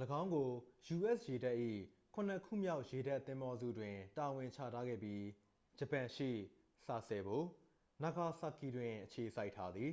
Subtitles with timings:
[0.20, 0.48] ၎င်းကို
[0.96, 1.20] u.s.
[1.30, 1.56] ရေတပ်၏
[2.14, 5.22] ခုနစ်ခုမြောက် ရေတပ်သင်္ဘောစုတွင် တာဝန်ချထားခဲ့ပြီး
[5.78, 6.30] ဂျပန်ရှိ
[6.84, 7.38] sasebo
[8.02, 9.92] nagasaki တွင် အခြေစိုက်ထားသည်